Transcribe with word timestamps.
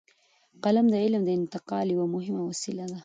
قلم 0.63 0.85
د 0.89 0.95
علم 1.03 1.21
د 1.25 1.29
انتقال 1.39 1.87
یوه 1.95 2.05
مهمه 2.15 2.41
وسیله 2.49 2.85
ده. 2.91 2.97